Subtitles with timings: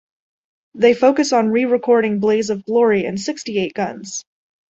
[0.73, 4.25] They focused on re-recording "Blaze of Glory" and "Sixty Eight Guns.